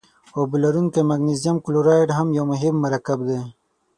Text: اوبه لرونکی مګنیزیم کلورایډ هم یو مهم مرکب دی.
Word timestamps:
اوبه 0.37 0.55
لرونکی 0.63 1.01
مګنیزیم 1.09 1.57
کلورایډ 1.65 2.09
هم 2.17 2.27
یو 2.37 2.45
مهم 2.53 2.75
مرکب 2.85 3.19
دی. 3.27 3.39